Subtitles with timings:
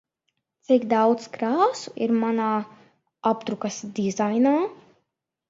[0.69, 2.47] Cik daudz krāsu ir manā
[3.33, 4.57] apdrukas dizainā?